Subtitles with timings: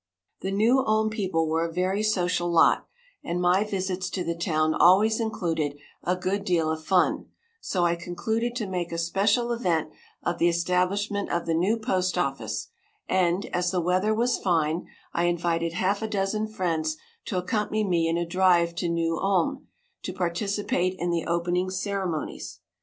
[0.39, 2.87] The New Ulm people were a very social lot,
[3.23, 7.27] and my visits to the town always included a good deal of fun,
[7.59, 9.91] so I concluded to make a special event
[10.23, 12.69] of the establishment of the new postoffice,
[13.07, 18.07] and, as the weather was fine, I invited half a dozen friends to accompany me
[18.07, 19.67] in a drive to New Ulm,
[20.01, 22.59] to participate in the opening ceremonies.